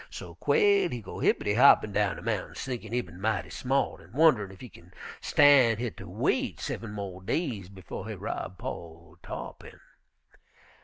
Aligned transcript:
So 0.09 0.33
Quail 0.33 0.89
he 0.89 0.99
go 0.99 1.19
hippitty 1.19 1.53
hoppin' 1.57 1.91
down 1.91 2.15
de 2.15 2.23
mountains, 2.23 2.63
thinkin' 2.65 2.91
he 2.91 3.01
bin 3.01 3.21
mighty 3.21 3.51
smart, 3.51 4.01
an' 4.01 4.13
wunnerin' 4.13 4.51
ef 4.51 4.59
he 4.61 4.67
kin 4.67 4.91
stan' 5.19 5.77
hit 5.77 5.97
ter 5.97 6.07
wait 6.07 6.59
seven 6.59 6.91
mo' 6.91 7.19
days 7.19 7.69
befo' 7.69 8.05
he 8.05 8.15
rob 8.15 8.57
po' 8.57 8.67
ol' 8.67 9.17
Tarr'pin. 9.21 9.79